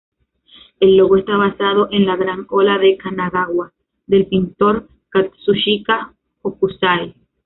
[0.79, 3.71] El logo está basado en "La gran ola de Kanagawa",
[4.07, 7.13] del pintor Katsushika Hokusai.